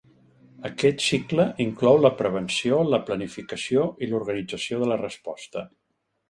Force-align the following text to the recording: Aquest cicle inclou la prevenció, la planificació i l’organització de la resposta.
Aquest 0.67 1.01
cicle 1.07 1.43
inclou 1.65 1.99
la 2.05 2.11
prevenció, 2.21 2.79
la 2.95 3.01
planificació 3.11 3.85
i 4.07 4.11
l’organització 4.15 4.81
de 4.85 4.89
la 4.95 4.99
resposta. 5.05 5.67